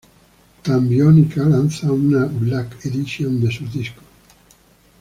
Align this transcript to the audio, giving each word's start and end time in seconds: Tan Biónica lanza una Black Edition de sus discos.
Tan 0.63 0.89
Biónica 0.89 1.43
lanza 1.45 1.91
una 1.91 2.25
Black 2.25 2.83
Edition 2.87 3.39
de 3.39 3.51
sus 3.51 3.71
discos. 3.71 4.03